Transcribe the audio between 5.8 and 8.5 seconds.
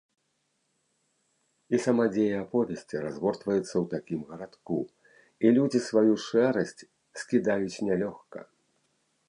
сваю шэрасць скідаюць нялёгка.